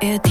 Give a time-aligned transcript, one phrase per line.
[0.00, 0.30] ARD.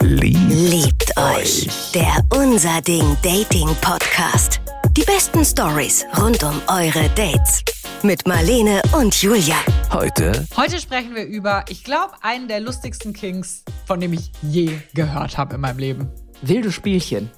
[0.00, 1.68] Liebt, Liebt euch.
[1.94, 4.60] Der Unser Ding Dating Podcast.
[4.96, 7.62] Die besten Stories rund um eure Dates.
[8.02, 9.54] Mit Marlene und Julia.
[9.92, 14.72] heute Heute sprechen wir über, ich glaube, einen der lustigsten Kings, von dem ich je
[14.94, 16.10] gehört habe in meinem Leben.
[16.42, 17.30] Wilde Spielchen.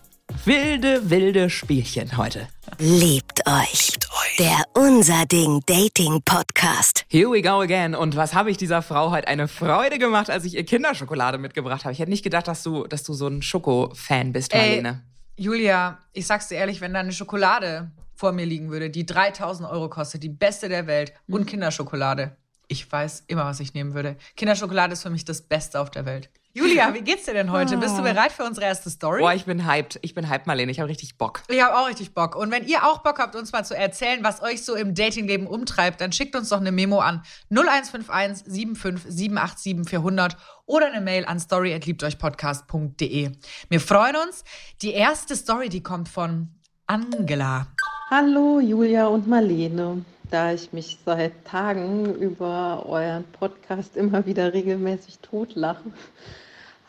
[0.46, 2.48] Wilde, wilde Spielchen heute.
[2.78, 3.96] Liebt euch.
[4.38, 7.06] Der Unser Ding Dating Podcast.
[7.08, 7.94] Here we go again.
[7.94, 11.84] Und was habe ich dieser Frau heute eine Freude gemacht, als ich ihr Kinderschokolade mitgebracht
[11.84, 11.94] habe.
[11.94, 15.02] Ich hätte nicht gedacht, dass du, dass du so ein Schoko-Fan bist, Marlene.
[15.36, 19.70] Julia, ich sag's dir ehrlich, wenn da eine Schokolade vor mir liegen würde, die 3000
[19.70, 22.36] Euro kostet, die beste der Welt und Kinderschokolade,
[22.68, 24.16] ich weiß immer, was ich nehmen würde.
[24.36, 26.28] Kinderschokolade ist für mich das Beste auf der Welt.
[26.56, 27.76] Julia, wie geht's dir denn heute?
[27.76, 29.20] Bist du bereit für unsere erste Story?
[29.20, 29.98] Boah, ich bin hyped.
[30.00, 30.72] Ich bin hyped, Marlene.
[30.72, 31.42] Ich habe richtig Bock.
[31.48, 32.34] Ich habe auch richtig Bock.
[32.34, 35.46] Und wenn ihr auch Bock habt, uns mal zu erzählen, was euch so im Datingleben
[35.46, 41.26] umtreibt, dann schickt uns doch eine Memo an 0151 75 787 400 oder eine Mail
[41.26, 43.32] an story@liebteuchpodcast.de.
[43.68, 44.42] Wir freuen uns.
[44.80, 46.48] Die erste Story, die kommt von
[46.86, 47.66] Angela.
[48.08, 50.06] Hallo Julia und Marlene.
[50.30, 55.92] Da ich mich seit Tagen über euren Podcast immer wieder regelmäßig totlache,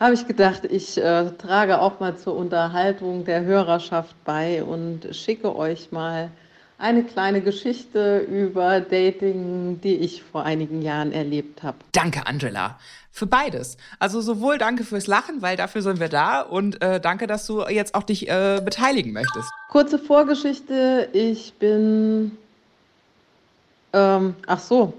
[0.00, 5.54] habe ich gedacht, ich äh, trage auch mal zur Unterhaltung der Hörerschaft bei und schicke
[5.56, 6.30] euch mal
[6.78, 11.78] eine kleine Geschichte über Dating, die ich vor einigen Jahren erlebt habe.
[11.92, 12.78] Danke, Angela.
[13.10, 13.76] Für beides.
[13.98, 16.40] Also sowohl danke fürs Lachen, weil dafür sind wir da.
[16.40, 19.50] Und äh, danke, dass du jetzt auch dich äh, beteiligen möchtest.
[19.68, 22.38] Kurze Vorgeschichte, ich bin,
[23.92, 24.94] ähm, ach so,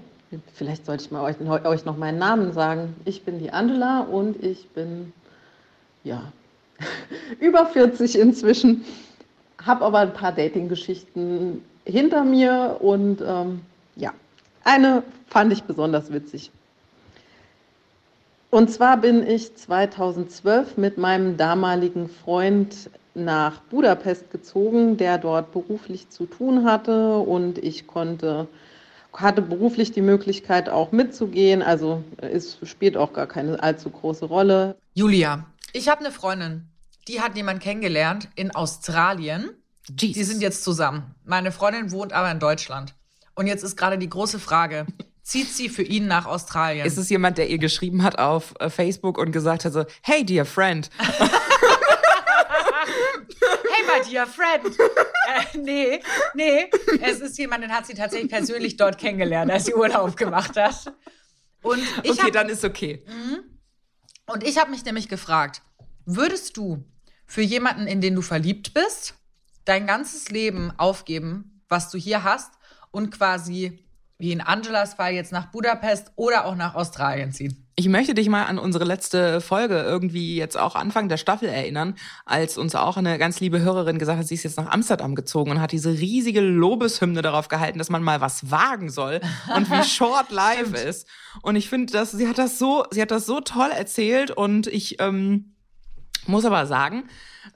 [0.54, 2.94] vielleicht sollte ich mal euch, euch noch meinen Namen sagen.
[3.04, 5.12] Ich bin die Angela und ich bin,
[6.04, 6.32] ja,
[7.40, 8.84] über 40 inzwischen,
[9.64, 13.60] habe aber ein paar Dating-Geschichten hinter mir und ähm,
[13.96, 14.12] ja,
[14.64, 16.50] eine fand ich besonders witzig.
[18.50, 26.08] Und zwar bin ich 2012 mit meinem damaligen Freund nach Budapest gezogen, der dort beruflich
[26.08, 28.48] zu tun hatte und ich konnte
[29.14, 34.76] hatte beruflich die Möglichkeit auch mitzugehen, also es spielt auch gar keine allzu große Rolle.
[34.94, 36.68] Julia, ich habe eine Freundin,
[37.08, 39.50] die hat jemanden kennengelernt in Australien.
[39.88, 40.14] Jesus.
[40.14, 41.14] Die sind jetzt zusammen.
[41.24, 42.94] Meine Freundin wohnt aber in Deutschland.
[43.34, 44.86] Und jetzt ist gerade die große Frage,
[45.22, 46.86] zieht sie für ihn nach Australien?
[46.86, 50.24] Ist es jemand, der ihr geschrieben hat auf äh, Facebook und gesagt hat so, hey,
[50.24, 50.90] dear friend.
[54.08, 54.76] Dear friend.
[54.78, 56.00] äh, nee,
[56.34, 56.70] nee.
[57.00, 60.92] Es ist jemand, den hat sie tatsächlich persönlich dort kennengelernt, als sie Urlaub gemacht hat.
[61.62, 63.04] Und ich okay, hab, dann ist okay.
[64.26, 65.62] und ich habe mich nämlich gefragt,
[66.06, 66.84] würdest du
[67.26, 69.14] für jemanden, in den du verliebt bist,
[69.64, 72.52] dein ganzes Leben aufgeben, was du hier hast
[72.90, 73.84] und quasi
[74.18, 77.69] wie in Angelas Fall jetzt nach Budapest oder auch nach Australien ziehen?
[77.80, 81.94] Ich möchte dich mal an unsere letzte Folge irgendwie jetzt auch Anfang der Staffel erinnern,
[82.26, 85.50] als uns auch eine ganz liebe Hörerin gesagt hat, sie ist jetzt nach Amsterdam gezogen
[85.50, 89.22] und hat diese riesige Lobeshymne darauf gehalten, dass man mal was wagen soll
[89.56, 91.08] und wie short life ist.
[91.40, 94.66] Und ich finde, dass sie hat das so, sie hat das so toll erzählt und
[94.66, 95.54] ich ähm,
[96.26, 97.04] muss aber sagen,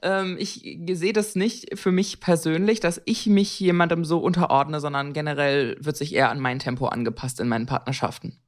[0.01, 5.13] ähm, ich sehe das nicht für mich persönlich, dass ich mich jemandem so unterordne, sondern
[5.13, 8.39] generell wird sich eher an mein Tempo angepasst in meinen Partnerschaften.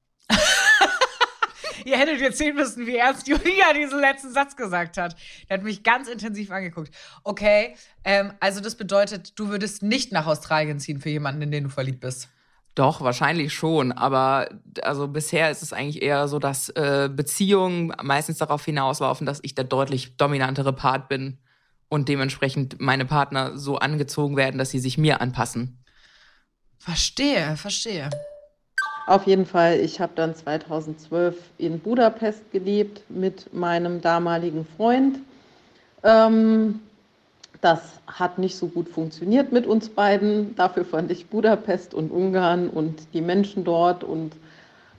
[1.87, 5.15] Ihr hättet jetzt sehen müssen, wie ernst Julia diesen letzten Satz gesagt hat.
[5.47, 6.93] Der hat mich ganz intensiv angeguckt.
[7.23, 11.63] Okay, ähm, also das bedeutet, du würdest nicht nach Australien ziehen für jemanden, in den
[11.63, 12.27] du verliebt bist.
[12.75, 13.93] Doch, wahrscheinlich schon.
[13.93, 14.49] Aber
[14.81, 19.55] also bisher ist es eigentlich eher so, dass äh, Beziehungen meistens darauf hinauslaufen, dass ich
[19.55, 21.37] der deutlich dominantere Part bin
[21.87, 25.81] und dementsprechend meine Partner so angezogen werden, dass sie sich mir anpassen.
[26.79, 28.09] Verstehe, verstehe.
[29.07, 35.19] Auf jeden Fall, ich habe dann 2012 in Budapest gelebt mit meinem damaligen Freund.
[36.03, 36.81] Ähm,
[37.61, 40.53] das hat nicht so gut funktioniert mit uns beiden.
[40.57, 44.33] Dafür fand ich Budapest und Ungarn und die Menschen dort und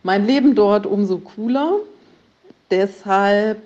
[0.02, 1.74] mein Leben dort umso cooler.
[2.70, 3.60] Deshalb,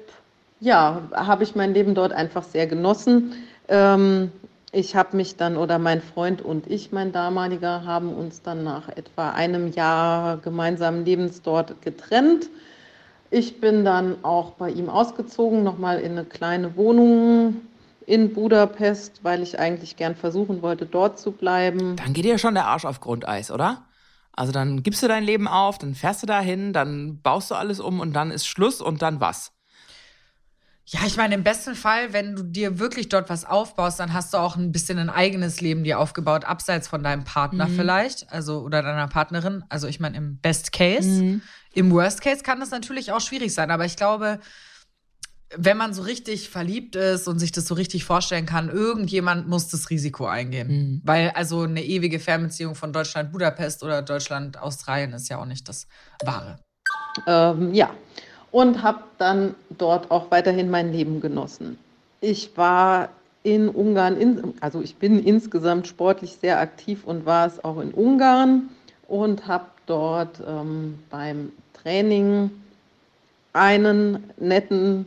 [0.59, 3.33] ja, habe ich mein Leben dort einfach sehr genossen.
[3.69, 4.33] Ähm,
[4.73, 8.89] ich habe mich dann, oder mein Freund und ich, mein damaliger, haben uns dann nach
[8.89, 12.49] etwa einem Jahr gemeinsamen Lebens dort getrennt.
[13.31, 17.57] Ich bin dann auch bei ihm ausgezogen, nochmal in eine kleine Wohnung
[18.07, 21.97] in Budapest, weil ich eigentlich gern versuchen wollte, dort zu bleiben.
[21.97, 23.85] Dann geht dir schon der Arsch auf Grundeis, oder?
[24.33, 27.79] Also dann gibst du dein Leben auf, dann fährst du dahin, dann baust du alles
[27.79, 29.53] um und dann ist Schluss und dann was?
[30.87, 34.35] Ja, ich meine, im besten Fall, wenn du dir wirklich dort was aufbaust, dann hast
[34.35, 38.61] du auch ein bisschen ein eigenes Leben dir aufgebaut, abseits von deinem Partner vielleicht, also
[38.63, 39.65] oder deiner Partnerin.
[39.69, 41.41] Also ich meine, im Best Case.
[41.75, 44.41] Im Worst Case kann das natürlich auch schwierig sein, aber ich glaube,
[45.57, 49.69] wenn man so richtig verliebt ist und sich das so richtig vorstellen kann, irgendjemand muss
[49.69, 50.69] das Risiko eingehen.
[50.69, 51.01] Mhm.
[51.05, 55.87] Weil also eine ewige Fernbeziehung von Deutschland-Budapest oder Deutschland-Australien ist ja auch nicht das
[56.25, 56.59] Wahre.
[57.27, 57.91] Ähm, ja,
[58.53, 61.79] und habe dann dort auch weiterhin mein Leben genossen.
[62.21, 63.09] Ich war
[63.43, 67.93] in Ungarn, in, also ich bin insgesamt sportlich sehr aktiv und war es auch in
[67.93, 68.69] Ungarn
[69.09, 71.51] und habe dort ähm, beim
[71.83, 72.51] Training
[73.53, 75.07] einen netten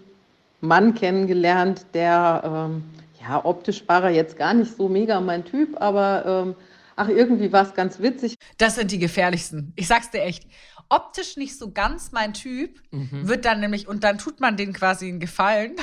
[0.60, 2.84] Mann kennengelernt, der, ähm,
[3.22, 6.56] ja, optisch war er jetzt gar nicht so mega mein Typ, aber ähm,
[6.96, 8.36] ach, irgendwie war es ganz witzig.
[8.58, 9.74] Das sind die gefährlichsten.
[9.76, 10.46] Ich sag's dir echt.
[10.90, 15.08] Optisch nicht so ganz mein Typ, wird dann nämlich, und dann tut man denen quasi
[15.08, 15.76] einen Gefallen.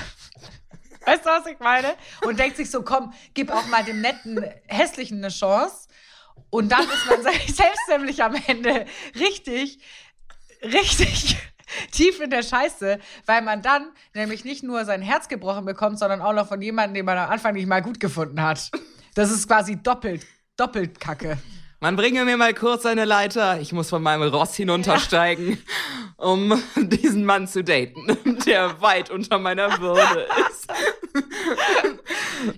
[1.07, 1.95] Weißt du, was ich meine?
[2.25, 5.89] Und denkt sich so, komm, gib auch mal dem netten, hässlichen eine Chance.
[6.51, 8.87] Und dann ist man selbst nämlich am Ende
[9.19, 9.81] richtig,
[10.63, 11.37] richtig
[11.91, 16.21] tief in der Scheiße, weil man dann nämlich nicht nur sein Herz gebrochen bekommt, sondern
[16.21, 18.71] auch noch von jemandem, den man am Anfang nicht mal gut gefunden hat.
[19.15, 20.27] Das ist quasi doppelt,
[20.57, 21.39] doppelt Kacke.
[21.83, 23.61] Man bringe mir mal kurz eine Leiter.
[23.61, 25.59] Ich muss von meinem Ross hinuntersteigen,
[26.17, 28.07] um diesen Mann zu daten,
[28.47, 30.73] der weit unter meiner Würde ist.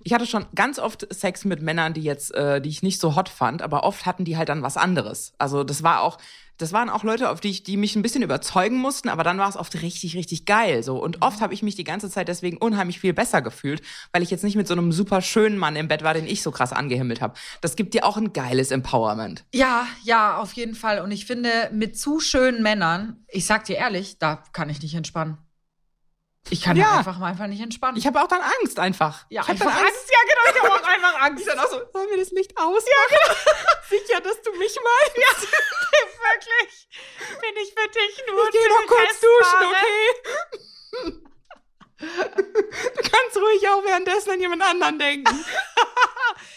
[0.03, 3.17] Ich hatte schon ganz oft Sex mit Männern, die jetzt, äh, die ich nicht so
[3.17, 5.33] hot fand, aber oft hatten die halt dann was anderes.
[5.39, 6.19] Also das war auch,
[6.59, 9.39] das waren auch Leute, auf die ich, die mich ein bisschen überzeugen mussten, aber dann
[9.39, 10.83] war es oft richtig, richtig geil.
[10.83, 14.23] So und oft habe ich mich die ganze Zeit deswegen unheimlich viel besser gefühlt, weil
[14.23, 16.51] ich jetzt nicht mit so einem super schönen Mann im Bett war, den ich so
[16.51, 17.35] krass angehimmelt habe.
[17.61, 19.45] Das gibt dir auch ein geiles Empowerment.
[19.55, 21.01] Ja, ja, auf jeden Fall.
[21.01, 24.95] Und ich finde, mit zu schönen Männern, ich sag dir ehrlich, da kann ich nicht
[24.95, 25.39] entspannen.
[26.51, 26.99] Ich kann Ja.
[26.99, 27.97] einfach mal einfach nicht entspannen.
[27.97, 29.25] Ich habe auch dann Angst einfach.
[29.31, 30.11] ja, ich hab einfach dann Angst.
[30.11, 31.41] Ja, genau, ich habe auch einfach Angst.
[31.41, 32.85] Ich dann auch so, sollen wir das Licht ausmachen?
[32.87, 33.35] Ja, genau.
[33.89, 35.17] Sicher, dass du mich meinst?
[35.17, 35.49] Ja,
[36.25, 36.89] Wirklich.
[37.41, 41.21] Bin ich für dich nur ich geh noch kurz duschen, okay?
[42.05, 45.45] Du kannst ruhig auch währenddessen an jemand anderen denken.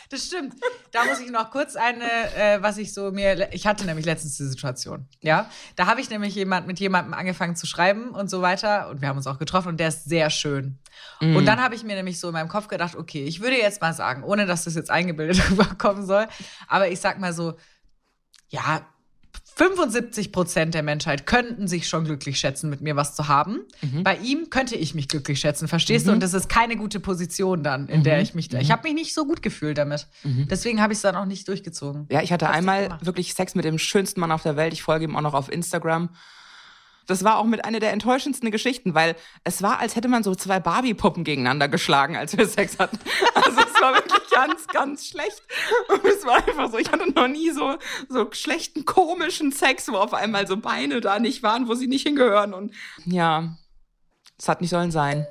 [0.09, 0.53] Das stimmt.
[0.91, 2.05] Da muss ich noch kurz eine,
[2.35, 5.49] äh, was ich so mir, ich hatte nämlich letztens die Situation, ja.
[5.75, 9.09] Da habe ich nämlich jemand mit jemandem angefangen zu schreiben und so weiter und wir
[9.09, 10.79] haben uns auch getroffen und der ist sehr schön.
[11.19, 13.81] Und dann habe ich mir nämlich so in meinem Kopf gedacht, okay, ich würde jetzt
[13.81, 16.27] mal sagen, ohne dass das jetzt eingebildet rüberkommen soll,
[16.69, 17.55] aber ich sag mal so,
[18.47, 18.87] ja,
[19.57, 23.61] 75 Prozent der Menschheit könnten sich schon glücklich schätzen, mit mir was zu haben.
[24.03, 26.11] Bei ihm könnte ich mich glücklich schätzen, verstehst du?
[26.11, 28.59] Und das ist keine gute Position dann, in der ich mich da.
[28.59, 30.05] Ich habe mich nicht so gut gefühlt damit.
[30.23, 32.05] Deswegen habe ich es dann auch nicht durchgezogen.
[32.11, 34.73] Ja, ich hatte Hab's einmal wirklich Sex mit dem schönsten Mann auf der Welt.
[34.73, 36.09] Ich folge ihm auch noch auf Instagram.
[37.07, 40.35] Das war auch mit einer der enttäuschendsten Geschichten, weil es war, als hätte man so
[40.35, 42.99] zwei Barbie-Puppen gegeneinander geschlagen, als wir Sex hatten.
[43.33, 45.41] Also es war wirklich ganz, ganz schlecht.
[45.87, 47.77] Und es war einfach so, ich hatte noch nie so,
[48.09, 52.05] so schlechten, komischen Sex, wo auf einmal so Beine da nicht waren, wo sie nicht
[52.05, 52.53] hingehören.
[52.53, 52.73] Und
[53.05, 53.55] ja,
[54.37, 55.25] es hat nicht sollen sein.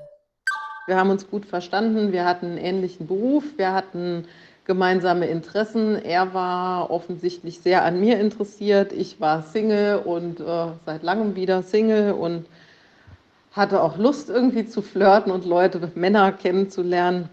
[0.86, 4.26] Wir haben uns gut verstanden, wir hatten einen ähnlichen Beruf, wir hatten
[4.66, 5.94] gemeinsame Interessen.
[6.04, 8.92] Er war offensichtlich sehr an mir interessiert.
[8.92, 12.46] Ich war Single und äh, seit langem wieder Single und
[13.52, 17.30] hatte auch Lust irgendwie zu flirten und Leute, Männer kennenzulernen.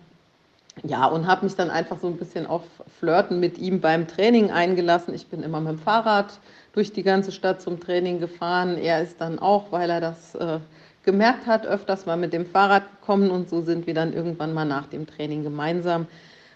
[0.83, 2.63] Ja, und habe mich dann einfach so ein bisschen auf
[3.00, 5.13] Flirten mit ihm beim Training eingelassen.
[5.13, 6.39] Ich bin immer mit dem Fahrrad
[6.74, 8.77] durch die ganze Stadt zum Training gefahren.
[8.77, 10.59] Er ist dann auch, weil er das äh,
[11.04, 14.66] gemerkt hat, öfters mal mit dem Fahrrad gekommen und so sind wir dann irgendwann mal
[14.66, 16.07] nach dem Training gemeinsam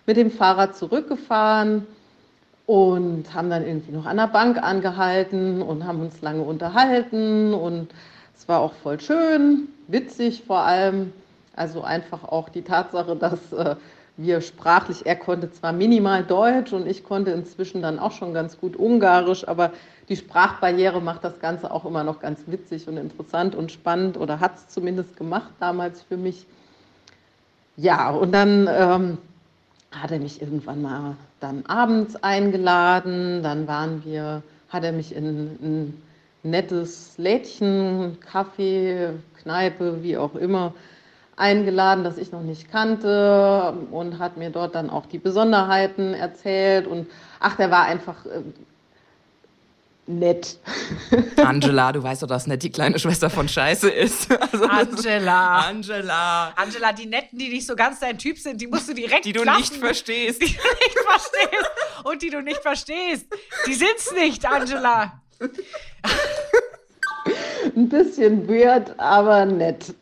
[0.07, 1.85] mit dem Fahrrad zurückgefahren
[2.65, 7.89] und haben dann irgendwie noch an der Bank angehalten und haben uns lange unterhalten und
[8.35, 11.13] es war auch voll schön, witzig vor allem.
[11.55, 13.75] Also einfach auch die Tatsache, dass äh,
[14.15, 18.59] wir sprachlich, er konnte zwar minimal Deutsch und ich konnte inzwischen dann auch schon ganz
[18.59, 19.71] gut Ungarisch, aber
[20.07, 24.39] die Sprachbarriere macht das Ganze auch immer noch ganz witzig und interessant und spannend oder
[24.39, 26.45] hat es zumindest gemacht damals für mich.
[27.75, 29.17] Ja, und dann ähm,
[29.91, 33.43] hat er mich irgendwann mal dann abends eingeladen.
[33.43, 35.25] Dann waren wir, hat er mich in
[35.61, 36.03] ein
[36.43, 39.09] nettes Lädchen, Kaffee,
[39.41, 40.73] Kneipe, wie auch immer,
[41.35, 46.87] eingeladen, das ich noch nicht kannte und hat mir dort dann auch die Besonderheiten erzählt.
[46.87, 47.07] Und
[47.39, 48.41] ach, der war einfach äh,
[50.07, 50.57] nett.
[51.37, 54.27] Angela, du weißt doch, dass nicht die kleine Schwester von Scheiße ist.
[54.51, 55.59] Also, Angela.
[55.67, 56.53] Angela.
[56.55, 59.33] Angela, die Netten, die nicht so ganz dein Typ sind, die musst du direkt Die
[59.33, 59.59] du klappen.
[59.59, 60.41] nicht verstehst.
[60.45, 61.71] Die du nicht verstehst.
[62.05, 63.25] Und die du nicht verstehst.
[63.67, 65.21] Die sind's nicht, Angela.
[67.75, 69.93] ein bisschen weird, aber nett.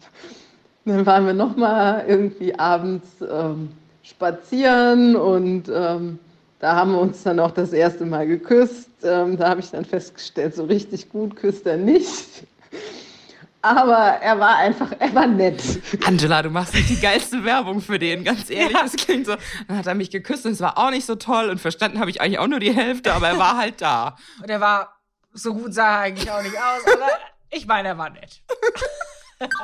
[0.85, 3.71] Dann waren wir noch mal irgendwie abends ähm,
[4.03, 6.19] spazieren und ähm,
[6.65, 8.89] da haben wir uns dann auch das erste Mal geküsst.
[9.03, 12.47] Ähm, da habe ich dann festgestellt, so richtig gut küsst er nicht.
[13.61, 15.61] Aber er war einfach, er war nett.
[16.07, 18.73] Angela, du machst nicht die geilste Werbung für den, ganz ehrlich.
[18.73, 18.81] Ja.
[18.81, 19.35] Das klingt so.
[19.67, 22.09] Dann hat er mich geküsst und es war auch nicht so toll und verstanden habe
[22.09, 24.17] ich eigentlich auch nur die Hälfte, aber er war halt da.
[24.41, 24.97] Und er war,
[25.33, 27.09] so gut sah er eigentlich auch nicht aus, aber
[27.51, 28.41] ich meine, er war nett.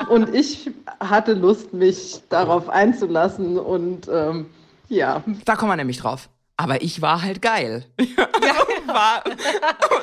[0.07, 4.51] Und ich hatte Lust, mich darauf einzulassen und ähm,
[4.87, 5.23] ja.
[5.45, 6.29] Da kommen wir nämlich drauf.
[6.61, 7.85] Aber ich war halt geil.
[8.43, 9.23] Ja, war,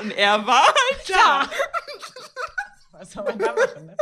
[0.00, 1.48] und er war halt da.
[2.92, 3.86] Was soll man da machen?
[3.86, 3.96] Ne?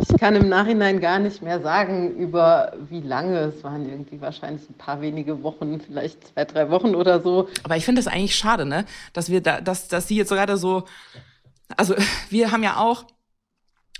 [0.00, 3.38] Ich kann im Nachhinein gar nicht mehr sagen, über wie lange.
[3.38, 7.48] Es waren irgendwie wahrscheinlich ein paar wenige Wochen, vielleicht zwei, drei Wochen oder so.
[7.62, 8.84] Aber ich finde das eigentlich schade, ne?
[9.12, 10.84] Dass wir da, dass, dass sie jetzt gerade so.
[11.76, 11.94] Also,
[12.30, 13.04] wir haben ja auch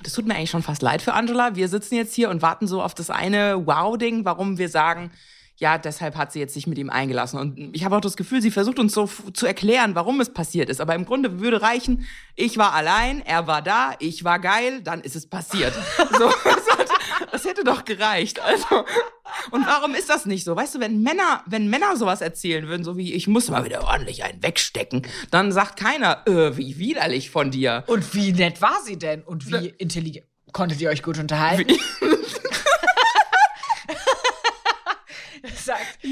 [0.03, 1.57] das tut mir eigentlich schon fast leid für Angela.
[1.57, 5.11] Wir sitzen jetzt hier und warten so auf das eine Wow-Ding, warum wir sagen,
[5.59, 7.39] ja, deshalb hat sie jetzt sich mit ihm eingelassen.
[7.39, 10.71] Und ich habe auch das Gefühl, sie versucht uns so zu erklären, warum es passiert
[10.71, 10.81] ist.
[10.81, 15.01] Aber im Grunde würde reichen, ich war allein, er war da, ich war geil, dann
[15.01, 15.75] ist es passiert.
[16.19, 16.33] So,
[17.31, 18.41] das hätte doch gereicht.
[18.41, 18.85] Also,
[19.51, 20.57] und warum ist das nicht so?
[20.57, 23.85] Weißt du, wenn Männer, wenn Männer sowas erzählen würden, so wie ich muss mal wieder
[23.85, 27.85] ordentlich einen wegstecken, dann sagt keiner, äh, wie widerlich von dir.
[27.87, 29.23] Und wie nett war sie denn?
[29.23, 30.27] Und wie intelligent?
[30.53, 31.77] Konntet ihr euch gut unterhalten?
[32.01, 32.08] das,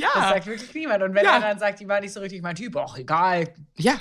[0.00, 0.08] ja.
[0.14, 1.02] das sagt wirklich niemand.
[1.02, 1.34] Und wenn ja.
[1.34, 3.48] er dann sagt, die war nicht so richtig mein Typ, auch egal.
[3.76, 3.94] Ja,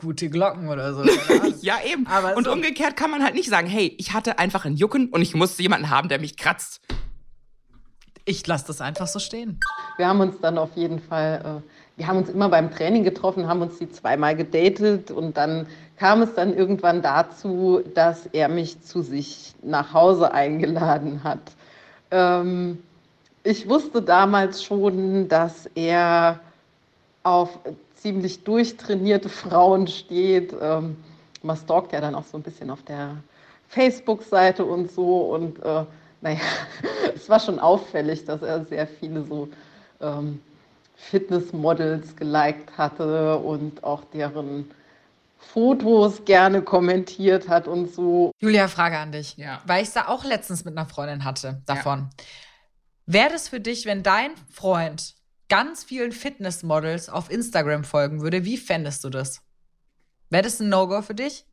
[0.00, 1.04] gute Glocken oder so.
[1.60, 2.06] ja, eben.
[2.06, 2.52] Aber und so.
[2.52, 5.62] umgekehrt kann man halt nicht sagen, hey, ich hatte einfach ein Jucken und ich musste
[5.62, 6.80] jemanden haben, der mich kratzt.
[8.24, 9.60] Ich lasse das einfach so stehen.
[9.96, 13.46] Wir haben uns dann auf jeden Fall, äh, wir haben uns immer beim Training getroffen,
[13.48, 15.66] haben uns die zweimal gedatet und dann
[15.96, 21.40] kam es dann irgendwann dazu, dass er mich zu sich nach Hause eingeladen hat.
[22.10, 22.82] Ähm,
[23.42, 26.40] ich wusste damals schon, dass er
[27.22, 27.58] auf
[27.94, 30.54] ziemlich durchtrainierte Frauen steht.
[30.60, 30.96] Ähm,
[31.42, 33.16] man stalkt ja dann auch so ein bisschen auf der
[33.68, 35.34] Facebook-Seite und so.
[35.34, 35.84] Und äh,
[36.20, 36.40] naja,
[37.14, 39.48] es war schon auffällig, dass er sehr viele so
[40.00, 40.40] ähm,
[40.96, 44.70] Fitnessmodels geliked hatte und auch deren
[45.38, 48.32] Fotos gerne kommentiert hat und so.
[48.38, 49.36] Julia, Frage an dich.
[49.36, 49.60] Ja.
[49.66, 52.10] Weil ich es da auch letztens mit einer Freundin hatte davon.
[52.18, 52.24] Ja.
[53.12, 55.16] Wäre das für dich, wenn dein Freund
[55.48, 59.42] ganz vielen Fitnessmodels auf Instagram folgen würde, wie fändest du das?
[60.28, 61.44] Wäre das ein No-Go für dich?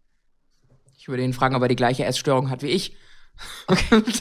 [0.99, 2.95] Ich würde ihn fragen, ob er die gleiche Essstörung hat wie ich.
[3.65, 4.03] Okay.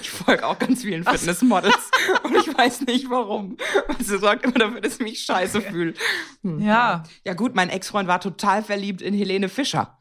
[0.00, 1.04] Ich folge auch ganz vielen?
[1.04, 1.90] Fitnessmodels
[2.22, 3.56] und ich weiß nicht warum.
[3.88, 5.94] Und sie sorgt immer dafür, dass ich mich scheiße fühle.
[6.42, 6.60] Hm.
[6.60, 7.04] Ja.
[7.24, 9.98] Ja gut, mein Ex-Freund war total verliebt in Helene Fischer.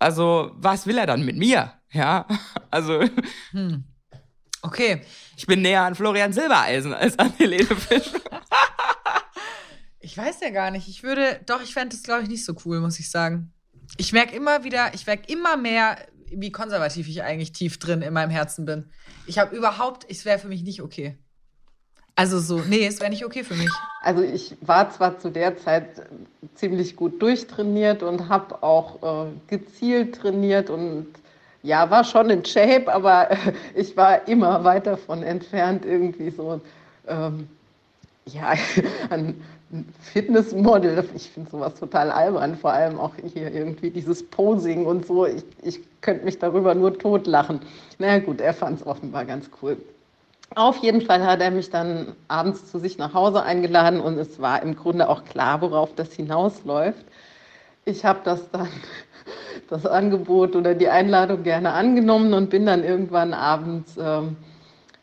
[0.00, 1.74] Also, was will er dann mit mir?
[1.92, 2.26] Ja,
[2.70, 3.04] also.
[3.52, 3.84] Hm.
[4.62, 5.02] Okay.
[5.36, 8.20] Ich bin näher an Florian Silbereisen als an Helene Fischer.
[10.00, 10.88] ich weiß ja gar nicht.
[10.88, 13.52] Ich würde, doch, ich fände das, glaube ich, nicht so cool, muss ich sagen.
[13.96, 15.98] Ich merke immer wieder, ich merke immer mehr,
[16.32, 18.90] wie konservativ ich eigentlich tief drin in meinem Herzen bin.
[19.26, 21.18] Ich habe überhaupt, es wäre für mich nicht okay.
[22.14, 23.70] Also so, nee, es wäre nicht okay für mich.
[24.02, 26.06] Also ich war zwar zu der Zeit
[26.54, 31.06] ziemlich gut durchtrainiert und habe auch äh, gezielt trainiert und
[31.62, 33.28] ja, war schon in Shape, aber
[33.74, 36.60] ich war immer weit davon entfernt, irgendwie so,
[37.06, 37.48] ähm,
[38.26, 38.54] ja,
[39.10, 39.42] ein
[40.00, 41.04] Fitnessmodel.
[41.14, 45.26] Ich finde sowas total albern, vor allem auch hier irgendwie dieses Posing und so.
[45.26, 47.60] Ich, ich könnte mich darüber nur totlachen.
[47.98, 49.76] Na naja, gut, er fand es offenbar ganz cool.
[50.56, 54.40] Auf jeden Fall hat er mich dann abends zu sich nach Hause eingeladen und es
[54.40, 57.04] war im Grunde auch klar, worauf das hinausläuft.
[57.84, 58.68] Ich habe das dann
[59.68, 64.36] das Angebot oder die Einladung gerne angenommen und bin dann irgendwann abends ähm,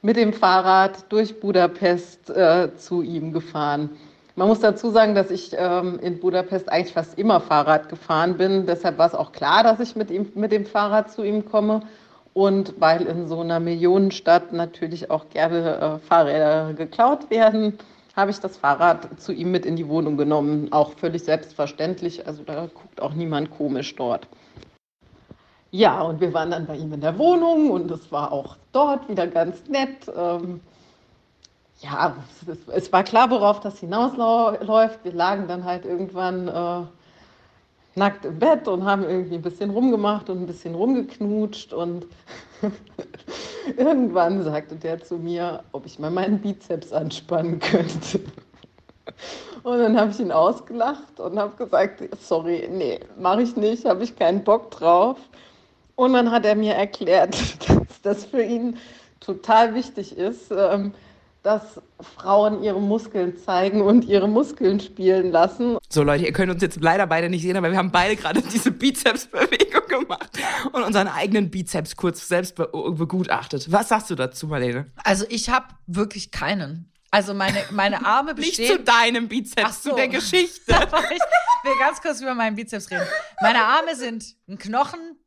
[0.01, 3.89] mit dem Fahrrad durch Budapest äh, zu ihm gefahren.
[4.35, 8.67] Man muss dazu sagen, dass ich ähm, in Budapest eigentlich fast immer Fahrrad gefahren bin.
[8.67, 11.81] Deshalb war es auch klar, dass ich mit, ihm, mit dem Fahrrad zu ihm komme.
[12.35, 17.79] Und weil in so einer Millionenstadt natürlich auch gerne äh, Fahrräder geklaut werden,
[18.17, 20.74] habe ich das Fahrrad zu ihm mit in die Wohnung genommen.
[20.74, 22.25] Auch völlig selbstverständlich.
[22.27, 24.27] Also da guckt auch niemand komisch dort.
[25.69, 29.07] Ja, und wir waren dann bei ihm in der Wohnung und es war auch dort
[29.07, 30.12] wieder ganz nett.
[30.17, 30.62] Ähm,
[31.81, 32.15] ja,
[32.47, 35.03] es, es, war klar, worauf das hinausläuft.
[35.03, 36.86] Wir lagen dann halt irgendwann äh,
[37.97, 42.05] nackt im Bett und haben irgendwie ein bisschen rumgemacht und ein bisschen rumgeknutscht und
[43.77, 48.21] irgendwann sagte der zu mir, ob ich mal meinen Bizeps anspannen könnte.
[49.63, 54.03] Und dann habe ich ihn ausgelacht und habe gesagt, sorry, nee, mache ich nicht, habe
[54.03, 55.17] ich keinen Bock drauf.
[55.95, 57.35] Und dann hat er mir erklärt,
[57.67, 58.77] dass das für ihn
[59.19, 60.93] total wichtig ist, ähm,
[61.47, 65.77] dass Frauen ihre Muskeln zeigen und ihre Muskeln spielen lassen.
[65.87, 68.41] So Leute, ihr könnt uns jetzt leider beide nicht sehen, aber wir haben beide gerade
[68.53, 70.29] diese Bizepsbewegung gemacht
[70.73, 73.71] und unseren eigenen Bizeps kurz selbst be begutachtet.
[73.71, 74.91] Was sagst du dazu, Marlene?
[75.05, 76.91] Also ich habe wirklich keinen.
[77.11, 78.79] Also meine, meine Arme Nicht bestehen...
[78.79, 79.89] zu deinem Bizeps, Ach so.
[79.91, 80.75] zu der Geschichte.
[81.63, 83.07] Ich will ganz kurz über meinen Bizeps reden.
[83.41, 85.17] Meine Arme sind ein Knochen,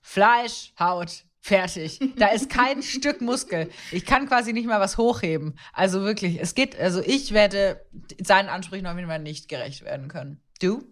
[0.00, 1.24] Fleisch, Haut.
[1.42, 1.98] Fertig.
[2.16, 3.70] Da ist kein Stück Muskel.
[3.92, 5.58] Ich kann quasi nicht mal was hochheben.
[5.72, 7.80] Also wirklich, es geht, also ich werde
[8.22, 10.40] seinen Ansprüchen auf jeden Fall nicht gerecht werden können.
[10.60, 10.84] Du?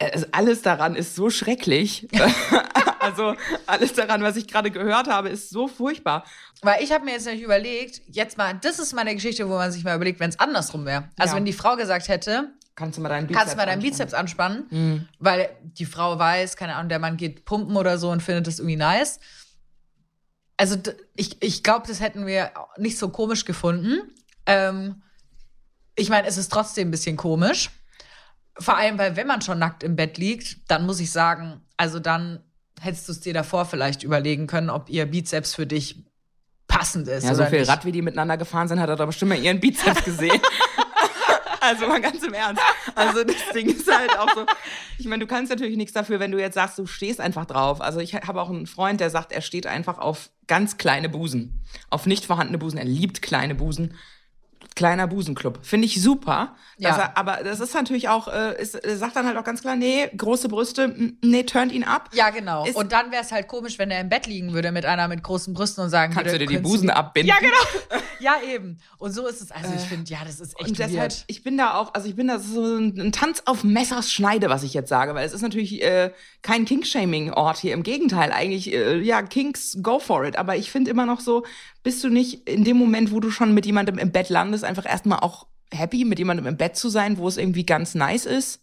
[0.00, 2.08] Also alles daran ist so schrecklich.
[2.98, 3.36] also
[3.66, 6.24] alles daran, was ich gerade gehört habe, ist so furchtbar.
[6.62, 9.70] Weil ich habe mir jetzt nämlich überlegt, jetzt mal, das ist meine Geschichte, wo man
[9.70, 11.08] sich mal überlegt, wenn es andersrum wäre.
[11.16, 11.36] Also Ja.
[11.36, 13.82] wenn die Frau gesagt hätte, Kannst du mal deinen Bizeps kannst du mal deinen?
[13.82, 18.22] Bizeps anspannen, weil die Frau weiß, keine Ahnung, der Mann geht pumpen oder so und
[18.22, 19.18] findet das irgendwie nice.
[20.56, 20.76] Also
[21.16, 23.98] ich, ich glaube, das hätten wir nicht so komisch gefunden.
[24.46, 25.02] Ähm,
[25.96, 27.70] ich meine, es ist trotzdem ein bisschen komisch.
[28.56, 31.98] Vor allem, weil wenn man schon nackt im Bett liegt, dann muss ich sagen, also
[31.98, 32.44] dann
[32.80, 36.04] hättest du es dir davor vielleicht überlegen können, ob ihr Bizeps für dich
[36.68, 37.24] passend ist.
[37.24, 37.68] Ja, so viel nicht.
[37.68, 40.40] Rad, wie die miteinander gefahren sind, hat er doch bestimmt mal ihren Bizeps gesehen.
[41.60, 42.62] also mal ganz im Ernst.
[42.94, 44.46] Also das Ding ist halt auch so.
[44.98, 47.80] Ich meine, du kannst natürlich nichts dafür, wenn du jetzt sagst, du stehst einfach drauf.
[47.80, 51.62] Also ich habe auch einen Freund, der sagt, er steht einfach auf ganz kleine Busen.
[51.90, 52.78] Auf nicht vorhandene Busen.
[52.78, 53.94] Er liebt kleine Busen.
[54.78, 55.58] Kleiner Busenclub.
[55.62, 56.54] Finde ich super.
[56.76, 56.96] Ja.
[56.96, 59.74] er, aber das ist natürlich auch, äh, ist, er sagt dann halt auch ganz klar,
[59.74, 62.10] nee, große Brüste, nee, turnt ihn ab.
[62.12, 62.64] Ja, genau.
[62.64, 65.08] Ist- und dann wäre es halt komisch, wenn er im Bett liegen würde mit einer
[65.08, 67.28] mit großen Brüsten und sagen Kannst du würde, dir die Busen abbinden?
[67.28, 68.00] Ja, genau.
[68.20, 68.78] Ja, eben.
[68.98, 69.52] Und so ist es.
[69.52, 71.24] Also ich finde, ja, das ist echt Und deshalb, weird.
[71.28, 74.48] ich bin da auch, also ich bin da so ein, ein Tanz auf Messers Schneide,
[74.48, 76.10] was ich jetzt sage, weil es ist natürlich äh,
[76.42, 77.74] kein Kink-Shaming-Ort hier.
[77.74, 80.36] Im Gegenteil, eigentlich, äh, ja, Kinks, go for it.
[80.36, 81.44] Aber ich finde immer noch so,
[81.84, 84.86] bist du nicht in dem Moment, wo du schon mit jemandem im Bett landest, einfach
[84.86, 88.62] erstmal auch happy, mit jemandem im Bett zu sein, wo es irgendwie ganz nice ist?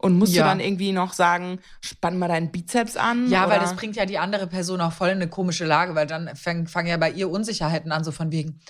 [0.00, 0.44] Und musst Ja.
[0.44, 3.28] du dann irgendwie noch sagen, spann mal deinen Bizeps an?
[3.28, 3.54] Ja, oder?
[3.54, 6.36] weil das bringt ja die andere Person auch voll in eine komische Lage, weil dann
[6.36, 8.60] fangen fangen ja bei ihr Unsicherheiten an, so von wegen,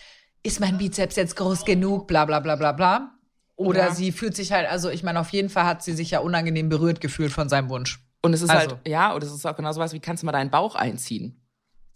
[0.42, 3.12] ist mein Bizeps jetzt groß genug, bla bla bla bla bla.
[3.56, 3.94] Oder Ja.
[3.94, 6.68] sie fühlt sich halt, also ich meine, auf jeden Fall hat sie sich ja unangenehm
[6.70, 8.00] berührt gefühlt von seinem Wunsch.
[8.22, 8.70] Und es ist Also.
[8.70, 11.42] halt, ja, und es ist auch genau sowas, wie kannst du mal deinen Bauch einziehen?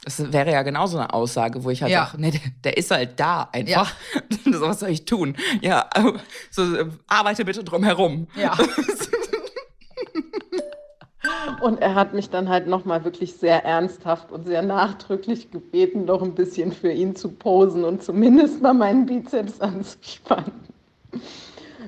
[0.05, 2.07] Das wäre ja genauso eine Aussage, wo ich halt Ja.
[2.07, 3.93] sage, nee, der, der ist halt da einfach.
[4.45, 5.37] so, was soll ich tun?
[5.61, 6.13] Ja, äh,
[6.51, 8.27] so, äh, arbeite bitte drum herum.
[8.35, 8.57] Ja.
[11.61, 16.21] Und er hat mich dann halt nochmal wirklich sehr ernsthaft und sehr nachdrücklich gebeten, noch
[16.21, 20.51] ein bisschen für ihn zu posen und zumindest mal meinen Bizeps anzuspannen.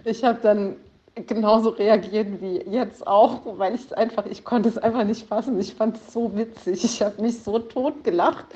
[0.04, 0.76] Ich habe dann
[1.14, 5.58] genauso reagiert wie jetzt auch, weil ich es einfach, ich konnte es einfach nicht fassen.
[5.60, 6.84] Ich fand es so witzig.
[6.84, 8.46] Ich habe mich so tot gelacht.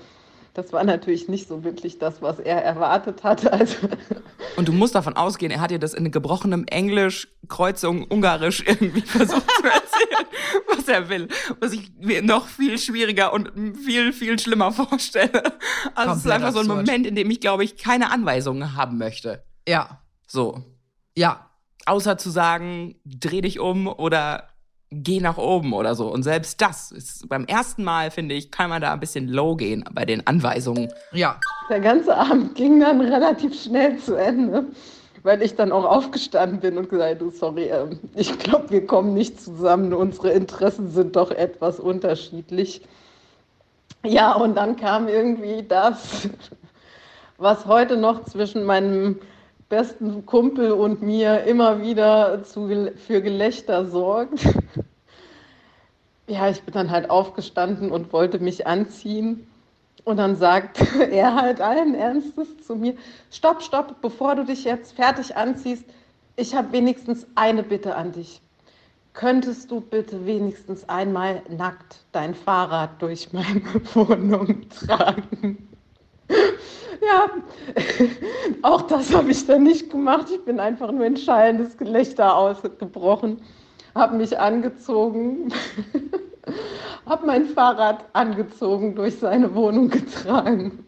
[0.54, 3.52] Das war natürlich nicht so wirklich das, was er erwartet hatte.
[3.52, 3.76] Also
[4.56, 9.02] Und du musst davon ausgehen, er hat dir das in gebrochenem Englisch, Kreuzung, Ungarisch irgendwie
[9.02, 10.26] versucht zu erzählen,
[10.76, 11.28] was er will.
[11.60, 15.44] Was ich mir noch viel schwieriger und viel, viel schlimmer vorstelle.
[15.94, 16.86] Also es ist einfach so ein absurd.
[16.86, 19.44] Moment, in dem ich, glaube ich, keine Anweisungen haben möchte.
[19.68, 20.02] Ja.
[20.26, 20.64] So.
[21.16, 21.47] Ja.
[21.88, 24.48] Außer zu sagen, dreh dich um oder
[24.90, 26.08] geh nach oben oder so.
[26.08, 29.56] Und selbst das ist beim ersten Mal, finde ich, kann man da ein bisschen low
[29.56, 30.90] gehen bei den Anweisungen.
[31.12, 31.38] Ja.
[31.68, 34.64] Der ganze Abend ging dann relativ schnell zu Ende,
[35.22, 39.12] weil ich dann auch aufgestanden bin und gesagt, du, sorry, ähm, ich glaube, wir kommen
[39.14, 39.92] nicht zusammen.
[39.92, 42.80] Unsere Interessen sind doch etwas unterschiedlich.
[44.06, 46.28] Ja, und dann kam irgendwie das,
[47.36, 49.18] was heute noch zwischen meinem
[49.68, 54.46] besten Kumpel und mir immer wieder zu, für Gelächter sorgt.
[56.30, 59.46] Ja, ich bin dann halt aufgestanden und wollte mich anziehen.
[60.04, 60.78] Und dann sagt
[61.10, 62.94] er halt allen Ernstes zu mir,
[63.30, 65.84] stopp, stopp, bevor du dich jetzt fertig anziehst,
[66.36, 68.42] ich habe wenigstens eine Bitte an dich.
[69.14, 73.62] Könntest du bitte wenigstens einmal nackt dein Fahrrad durch meine
[73.94, 75.67] Wohnung tragen?
[77.00, 77.30] Ja,
[78.62, 80.26] auch das habe ich dann nicht gemacht.
[80.32, 83.40] Ich bin einfach nur in schallendes Gelächter ausgebrochen,
[83.94, 85.52] habe mich angezogen,
[87.06, 90.84] habe mein Fahrrad angezogen durch seine Wohnung getragen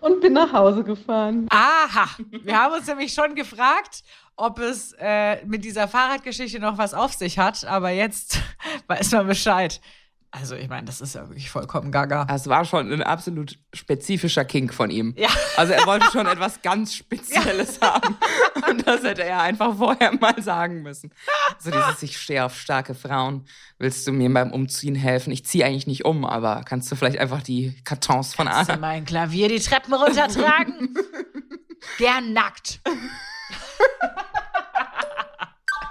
[0.00, 1.46] und bin nach Hause gefahren.
[1.50, 2.08] Aha.
[2.28, 4.02] Wir haben uns nämlich schon gefragt,
[4.36, 8.40] ob es äh, mit dieser Fahrradgeschichte noch was auf sich hat, aber jetzt
[8.88, 9.80] weiß man Bescheid.
[10.34, 12.26] Also, ich meine, das ist ja wirklich vollkommen gaga.
[12.34, 15.12] Es war schon ein absolut spezifischer Kink von ihm.
[15.18, 15.28] Ja.
[15.58, 18.16] Also er wollte schon etwas ganz Spezielles haben.
[18.66, 21.12] Und das hätte er einfach vorher mal sagen müssen.
[21.58, 23.44] So dieses, ich stehe auf starke Frauen.
[23.78, 25.32] Willst du mir beim Umziehen helfen?
[25.32, 28.78] Ich ziehe eigentlich nicht um, aber kannst du vielleicht einfach die Kartons von Kannst du
[28.78, 30.94] mein Klavier die Treppen runtertragen?
[31.98, 32.80] Gern nackt.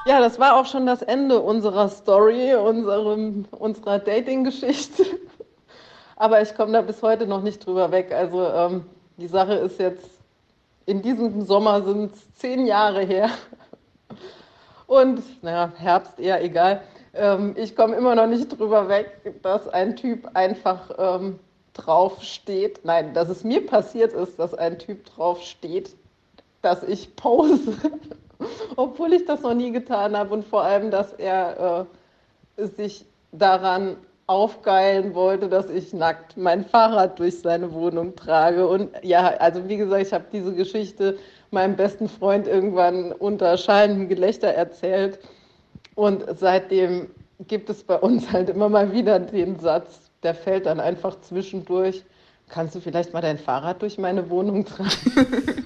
[0.08, 5.06] Ja, das war auch schon das Ende unserer Story, unserem, unserer Dating-Geschichte.
[6.16, 8.12] Aber ich komme da bis heute noch nicht drüber weg.
[8.12, 8.86] Also ähm,
[9.18, 10.10] die Sache ist jetzt,
[10.88, 13.30] in diesem Sommer sind es zehn Jahre her.
[14.88, 16.82] Und, naja, Herbst eher egal.
[17.14, 21.40] Ähm, ich komme immer noch nicht drüber weg, dass ein Typ einfach ähm,
[21.74, 22.84] drauf steht.
[22.84, 25.96] Nein, dass es mir passiert ist, dass ein Typ drauf steht,
[26.64, 27.78] dass ich pose.
[28.76, 31.88] Obwohl ich das noch nie getan habe und vor allem, dass er
[32.58, 38.68] äh, sich daran aufgeilen wollte, dass ich nackt mein Fahrrad durch seine Wohnung trage.
[38.68, 41.18] Und ja, also wie gesagt, ich habe diese Geschichte
[41.52, 45.20] meinem besten Freund irgendwann unter schallendem Gelächter erzählt.
[45.96, 47.10] Und seitdem
[47.48, 52.06] gibt es bei uns halt immer mal wieder den Satz, der fällt dann einfach zwischendurch.
[52.48, 55.66] Kannst du vielleicht mal dein Fahrrad durch meine Wohnung tragen?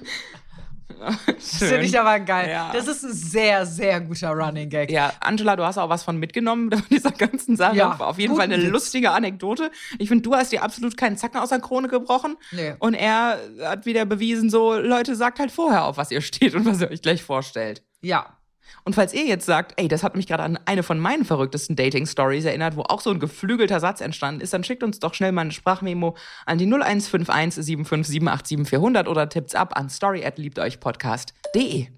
[1.26, 2.50] Das finde ich aber geil.
[2.50, 2.70] Ja.
[2.72, 4.90] Das ist ein sehr, sehr guter Running Gag.
[4.90, 7.76] Ja, Angela, du hast auch was von mitgenommen von dieser ganzen Sache.
[7.76, 8.70] Ja, Auf jeden Fall eine Witz.
[8.70, 9.70] lustige Anekdote.
[9.98, 12.36] Ich finde, du hast dir absolut keinen Zacken aus der Krone gebrochen.
[12.52, 12.74] Nee.
[12.78, 16.64] Und er hat wieder bewiesen, so, Leute, sagt halt vorher auf, was ihr steht und
[16.66, 17.82] was ihr euch gleich vorstellt.
[18.02, 18.35] Ja.
[18.84, 21.76] Und falls ihr jetzt sagt, ey, das hat mich gerade an eine von meinen verrücktesten
[21.76, 25.32] Dating-Stories erinnert, wo auch so ein geflügelter Satz entstanden ist, dann schickt uns doch schnell
[25.32, 31.88] mal eine Sprachmemo an die 0151 75 400 oder tippt's ab an story@liebteuchpodcast.de.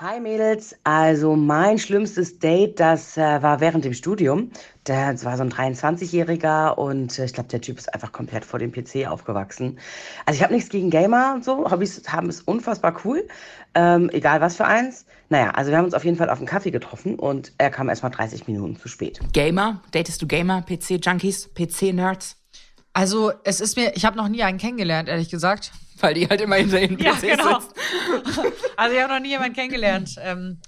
[0.00, 4.50] Hi Mädels, also mein schlimmstes Date, das äh, war während dem Studium.
[4.82, 8.58] Das war so ein 23-Jähriger und äh, ich glaube, der Typ ist einfach komplett vor
[8.58, 9.78] dem PC aufgewachsen.
[10.26, 13.24] Also ich habe nichts gegen Gamer und so, Hobbys haben es unfassbar cool,
[13.74, 15.06] ähm, egal was für eins.
[15.30, 17.88] Naja, also wir haben uns auf jeden Fall auf einen Kaffee getroffen und er kam
[17.88, 19.18] erst mal 30 Minuten zu spät.
[19.32, 19.82] Gamer?
[19.92, 20.62] Datest du Gamer?
[20.62, 21.50] PC-Junkies?
[21.54, 22.36] PC-Nerds?
[22.92, 25.72] Also, es ist mir, ich habe noch nie einen kennengelernt, ehrlich gesagt.
[26.00, 27.60] Weil die halt immer hinter ihren Ja, PCs genau.
[27.60, 27.74] sitzen.
[28.76, 30.16] Also, ich habe noch nie jemanden kennengelernt.
[30.20, 30.58] Ähm,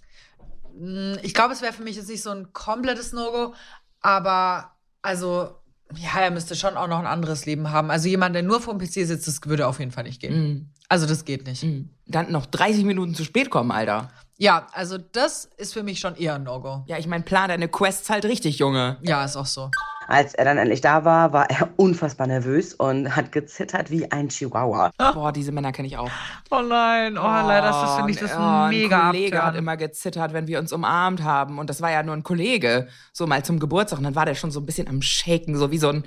[0.78, 3.54] mh, ich glaube, es wäre für mich jetzt nicht so ein komplettes No-Go,
[4.00, 5.50] aber also,
[5.94, 7.90] ja, er müsste schon auch noch ein anderes Leben haben.
[7.90, 10.72] Also, jemand, der nur vor dem PC sitzt, das würde auf jeden Fall nicht gehen.
[10.88, 11.64] Also, das geht nicht.
[12.06, 14.10] Dann noch 30 Minuten zu spät kommen, Alter.
[14.38, 16.84] Ja, also, das ist für mich schon eher ein No-Go.
[16.86, 18.98] Ja, ich mein, plan deine Quests halt richtig, Junge.
[19.02, 19.70] Ja, ist auch so.
[20.06, 24.28] Als er dann endlich da war, war er unfassbar nervös und hat gezittert wie ein
[24.28, 24.92] Chihuahua.
[24.98, 26.10] Boah, diese Männer kenne ich auch.
[26.50, 29.76] Oh nein, oh, leider ist das, finde ich, das Oh, ein mega Kollege hat immer
[29.76, 31.58] gezittert, wenn wir uns umarmt haben.
[31.58, 33.98] Und das war ja nur ein Kollege, so mal zum Geburtstag.
[33.98, 36.04] Und dann war der schon so ein bisschen am Shaken, so wie so ein,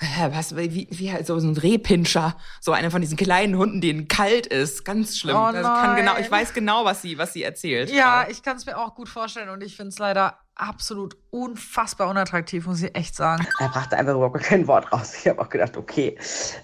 [0.00, 2.36] äh, was, wie, wie halt so, ein Rehpinscher.
[2.60, 4.84] So einer von diesen kleinen Hunden, denen kalt ist.
[4.84, 5.36] Ganz schlimm.
[5.36, 7.90] Oh also kann genau, ich weiß genau, was sie, was sie erzählt.
[7.90, 12.08] Ja, ich kann es mir auch gut vorstellen und ich finde es leider absolut unfassbar
[12.08, 13.46] unattraktiv, muss ich echt sagen.
[13.58, 15.14] Er brachte einfach überhaupt kein Wort raus.
[15.16, 16.18] Ich habe auch gedacht, okay.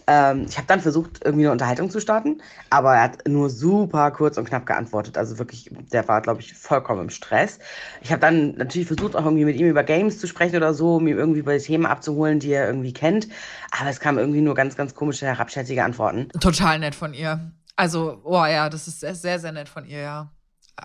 [0.06, 4.10] Ähm, ich habe dann versucht, irgendwie eine Unterhaltung zu starten, aber er hat nur super
[4.10, 5.16] kurz und knapp geantwortet.
[5.16, 7.58] Also wirklich, der war, glaube ich, vollkommen im Stress.
[8.00, 10.96] Ich habe dann natürlich versucht, auch irgendwie mit ihm über Games zu sprechen oder so,
[10.96, 13.28] um ihm irgendwie über die Themen abzuholen, die er irgendwie kennt.
[13.78, 16.28] Aber es kamen irgendwie nur ganz, ganz komische, herabschätzige Antworten.
[16.40, 17.52] Total nett von ihr.
[17.76, 20.32] Also, oh ja, das ist sehr, sehr nett von ihr, ja.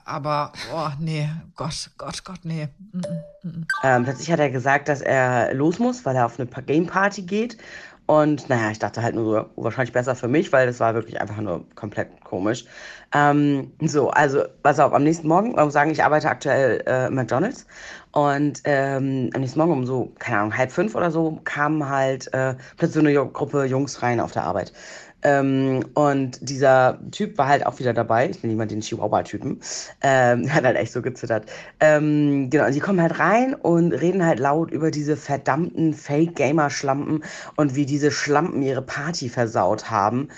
[0.06, 2.68] Aber, oh, nee, Gott, Gott, Gott, nee.
[2.92, 3.68] Mm, mm, mm.
[3.84, 7.24] Ähm, plötzlich hat er gesagt, dass er los muss, weil er auf eine Pa- Game-Party
[7.24, 7.58] geht.
[8.06, 11.38] Und naja, ich dachte halt nur wahrscheinlich besser für mich, weil das war wirklich einfach
[11.38, 12.66] nur komplett komisch.
[13.14, 17.66] Ähm, so, also, pass auf, am nächsten Morgen, muss sagen, ich arbeite aktuell äh, McDonalds.
[18.14, 22.32] Und ähm, am nächsten Morgen um so, keine Ahnung, halb fünf oder so, kam halt
[22.34, 24.72] äh, plötzlich so eine Gruppe Jungs rein auf der Arbeit.
[25.24, 28.30] Ähm, und dieser Typ war halt auch wieder dabei.
[28.30, 29.62] Ich nenne ihn mal den Chihuahua-Typen.
[30.02, 31.46] Ähm, hat halt echt so gezittert.
[31.80, 37.24] Ähm, genau, und die kommen halt rein und reden halt laut über diese verdammten Fake-Gamer-Schlampen
[37.56, 40.30] und wie diese Schlampen ihre Party versaut haben.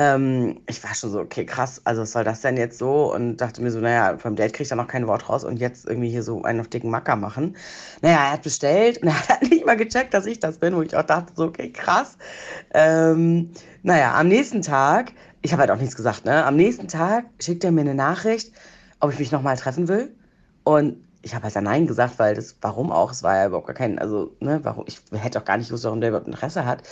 [0.00, 3.12] Ähm, ich war schon so, okay, krass, also was soll das denn jetzt so?
[3.14, 5.86] Und dachte mir so, naja, beim Date kriegt er noch kein Wort raus und jetzt
[5.86, 7.54] irgendwie hier so einen auf dicken Macker machen.
[8.00, 10.80] Naja, er hat bestellt und er hat nicht mal gecheckt, dass ich das bin, wo
[10.80, 12.16] ich auch dachte, so, okay, krass.
[12.72, 13.50] Ähm,
[13.82, 16.46] naja, am nächsten Tag, ich habe halt auch nichts gesagt, ne?
[16.46, 18.52] Am nächsten Tag schickt er mir eine Nachricht,
[19.00, 20.16] ob ich mich nochmal treffen will.
[20.64, 23.12] Und ich habe halt dann Nein gesagt, weil das, warum auch?
[23.12, 25.84] Es war ja überhaupt gar kein, also, ne, warum, ich hätte auch gar nicht gewusst,
[25.84, 26.84] warum der überhaupt Interesse hat.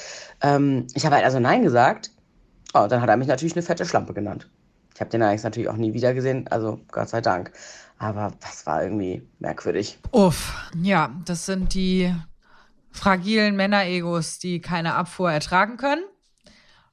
[0.42, 2.10] Ähm, ich habe halt also Nein gesagt.
[2.74, 4.48] Oh, dann hat er mich natürlich eine fette Schlampe genannt.
[4.94, 7.52] Ich habe den allerdings natürlich auch nie wieder gesehen, also Gott sei Dank.
[7.98, 9.98] Aber das war irgendwie merkwürdig.
[10.12, 12.14] Uff, ja, das sind die
[12.90, 16.02] fragilen Männeregos, die keine Abfuhr ertragen können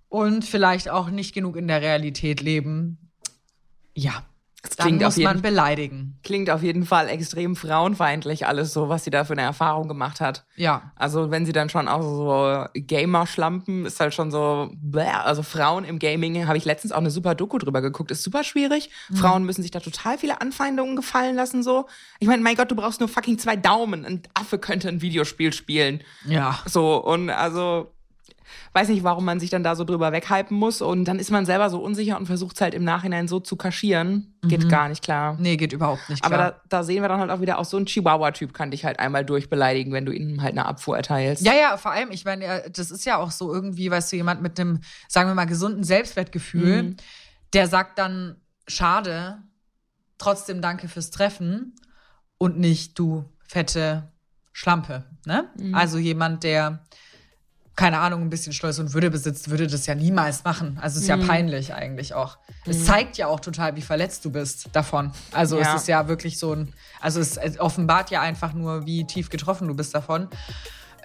[0.09, 3.11] und vielleicht auch nicht genug in der Realität leben.
[3.93, 4.23] Ja,
[4.67, 6.19] Das dann klingt muss auf jeden man beleidigen.
[6.23, 10.21] Klingt auf jeden Fall extrem frauenfeindlich alles so, was sie da für eine Erfahrung gemacht
[10.21, 10.45] hat.
[10.55, 10.91] Ja.
[10.95, 15.01] Also wenn sie dann schon auch so Gamer-Schlampen, ist halt schon so, bäh.
[15.01, 18.43] also Frauen im Gaming, habe ich letztens auch eine super Doku drüber geguckt, ist super
[18.43, 18.89] schwierig.
[19.13, 21.87] Frauen müssen sich da total viele Anfeindungen gefallen lassen so.
[22.19, 24.05] Ich meine, mein Gott, du brauchst nur fucking zwei Daumen.
[24.05, 26.01] Ein Affe könnte ein Videospiel spielen.
[26.25, 26.59] Ja.
[26.65, 27.94] So, und also,
[28.73, 30.81] weiß nicht, warum man sich dann da so drüber weghypen muss.
[30.81, 33.55] Und dann ist man selber so unsicher und versucht es halt im Nachhinein so zu
[33.55, 34.35] kaschieren.
[34.47, 35.37] Geht gar nicht klar.
[35.39, 36.51] Nee, geht überhaupt nicht Aber klar.
[36.51, 38.99] da, da sehen wir dann halt auch wieder, auch so ein Chihuahua-Typ kann dich halt
[38.99, 41.43] einmal durchbeleidigen, wenn du ihm halt eine Abfuhr erteilst.
[41.43, 44.41] Ja, ja, vor allem, ich meine, das ist ja auch so irgendwie, weißt du, jemand
[44.43, 46.95] mit einem, sagen wir mal, gesunden Selbstwertgefühl, Mhm.
[47.53, 48.35] der sagt dann,
[48.67, 49.39] schade,
[50.17, 51.73] trotzdem danke fürs Treffen
[52.37, 54.09] und nicht du fette
[54.53, 55.49] Schlampe, ne?
[55.59, 55.73] Mhm.
[55.75, 56.79] Also jemand, der,
[57.75, 60.77] keine Ahnung, ein bisschen Stolz und Würde besitzt, würde das ja niemals machen.
[60.81, 61.27] Also es ist ja Mhm.
[61.27, 62.37] peinlich eigentlich auch.
[62.65, 65.11] Es zeigt ja auch total, wie verletzt du bist davon.
[65.33, 65.75] Also Ja.
[65.75, 69.67] es ist ja wirklich so ein, also es offenbart ja einfach nur, wie tief getroffen
[69.67, 70.29] du bist davon.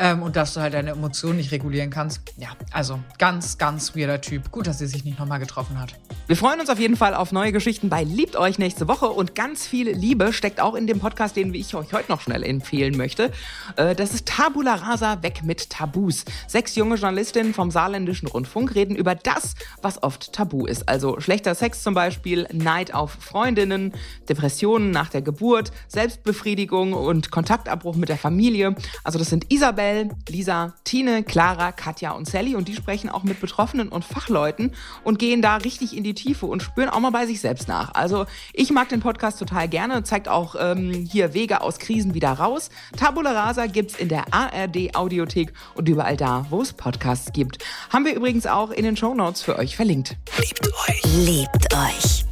[0.03, 2.23] Ähm, und dass du halt deine Emotionen nicht regulieren kannst.
[2.39, 4.51] Ja, also ganz, ganz weirder Typ.
[4.51, 5.95] Gut, dass sie sich nicht nochmal getroffen hat.
[6.27, 9.35] Wir freuen uns auf jeden Fall auf neue Geschichten bei Liebt euch nächste Woche und
[9.35, 12.97] ganz viel Liebe steckt auch in dem Podcast, den ich euch heute noch schnell empfehlen
[12.97, 13.31] möchte.
[13.77, 16.25] Äh, Das ist Tabula Rasa, weg mit Tabus.
[16.47, 20.89] Sechs junge Journalistinnen vom Saarländischen Rundfunk reden über das, was oft tabu ist.
[20.89, 23.93] Also schlechter Sex zum Beispiel, Neid auf Freundinnen,
[24.31, 28.75] Depressionen nach der Geburt, Selbstbefriedigung und Kontaktabbruch mit der Familie.
[29.05, 29.90] Also das sind Isabel,
[30.29, 34.73] Lisa, Tine, Clara, Katja und Sally und die sprechen auch mit Betroffenen und Fachleuten
[35.05, 37.95] und gehen da richtig in die Tiefe und spüren auch mal bei sich selbst nach.
[37.95, 42.33] Also ich mag den Podcast total gerne, zeigt auch ähm, hier Wege aus Krisen wieder
[42.33, 42.71] raus.
[42.97, 47.59] Tabula Rasa gibt's in der ARD Audiothek und überall da, wo es Podcasts gibt.
[47.91, 50.17] Haben wir übrigens auch in den Shownotes für euch verlinkt.
[50.39, 51.03] Liebt euch.
[51.05, 52.30] Liebt euch.